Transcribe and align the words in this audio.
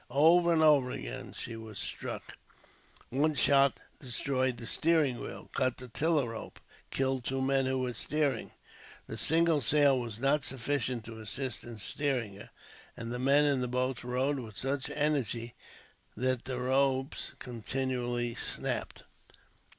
Over 0.09 0.51
and 0.51 0.63
over 0.63 0.89
again 0.89 1.31
she 1.33 1.55
was 1.55 1.77
struck, 1.77 2.35
and 3.11 3.21
one 3.21 3.35
shot 3.35 3.79
destroyed 3.99 4.57
the 4.57 4.65
steering 4.65 5.19
wheel, 5.19 5.51
cut 5.53 5.77
the 5.77 5.89
tiller 5.89 6.29
rope, 6.29 6.57
and 6.81 6.89
killed 6.89 7.23
two 7.23 7.39
men 7.39 7.67
who 7.67 7.77
were 7.81 7.93
steering. 7.93 8.51
The 9.05 9.15
single 9.15 9.61
sail 9.61 9.99
was 9.99 10.19
not 10.19 10.43
sufficient 10.43 11.05
to 11.05 11.21
assist 11.21 11.63
in 11.63 11.77
steering 11.77 12.33
her, 12.37 12.49
and 12.97 13.11
the 13.11 13.19
men 13.19 13.45
in 13.45 13.61
the 13.61 13.67
boats 13.67 14.03
rowed 14.03 14.39
with 14.39 14.57
such 14.57 14.89
energy 14.89 15.53
that 16.17 16.45
the 16.45 16.57
ropes 16.59 17.35
continually 17.37 18.33
snapped. 18.33 19.03